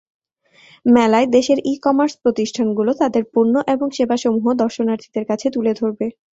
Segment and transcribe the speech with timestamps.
[0.85, 6.05] মেলায় দেশের ই-কমার্স প্রতিষ্ঠানগুলো তাদের পণ্য এবং সেবাসমূহ দর্শনার্থীদের কাছে তুলে ধরবে।